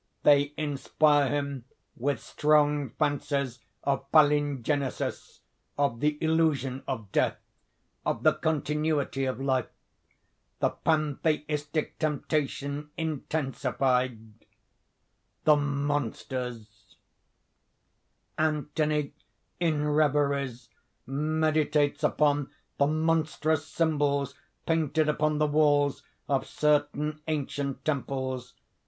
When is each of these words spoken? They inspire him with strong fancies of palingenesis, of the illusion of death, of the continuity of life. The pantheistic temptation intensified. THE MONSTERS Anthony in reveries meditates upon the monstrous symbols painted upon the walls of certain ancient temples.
They 0.23 0.51
inspire 0.57 1.29
him 1.29 1.65
with 1.95 2.21
strong 2.23 2.89
fancies 2.97 3.59
of 3.83 4.11
palingenesis, 4.11 5.41
of 5.77 5.99
the 5.99 6.17
illusion 6.23 6.81
of 6.87 7.11
death, 7.11 7.37
of 8.03 8.23
the 8.23 8.33
continuity 8.33 9.25
of 9.25 9.39
life. 9.39 9.67
The 10.57 10.71
pantheistic 10.71 11.99
temptation 11.99 12.89
intensified. 12.97 14.17
THE 15.43 15.55
MONSTERS 15.55 16.95
Anthony 18.39 19.13
in 19.59 19.87
reveries 19.87 20.69
meditates 21.05 22.03
upon 22.03 22.49
the 22.79 22.87
monstrous 22.87 23.67
symbols 23.67 24.33
painted 24.65 25.07
upon 25.07 25.37
the 25.37 25.45
walls 25.45 26.01
of 26.27 26.47
certain 26.47 27.21
ancient 27.27 27.85
temples. 27.85 28.55